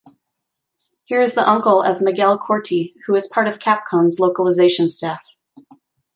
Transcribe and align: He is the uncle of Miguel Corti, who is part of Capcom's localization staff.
He 1.03 1.13
is 1.13 1.35
the 1.35 1.47
uncle 1.47 1.83
of 1.83 2.01
Miguel 2.01 2.35
Corti, 2.35 2.95
who 3.05 3.13
is 3.13 3.27
part 3.27 3.47
of 3.47 3.59
Capcom's 3.59 4.19
localization 4.19 4.87
staff. 4.87 5.21